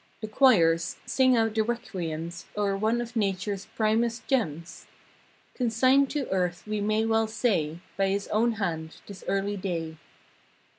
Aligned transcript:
The 0.19 0.27
choirs—sing 0.27 1.37
out 1.37 1.53
the 1.53 1.61
requiems 1.63 2.47
O'er 2.57 2.75
one 2.75 3.01
of 3.01 3.15
Natures 3.15 3.67
primest 3.75 4.25
gems. 4.27 4.87
Consigned 5.53 6.09
to 6.09 6.27
Earth 6.31 6.63
we 6.65 6.81
well 6.81 7.25
may 7.25 7.31
say 7.31 7.79
By 7.97 8.07
his 8.07 8.27
own 8.29 8.53
hand, 8.53 8.95
this 9.05 9.23
early 9.27 9.57
day. 9.57 9.97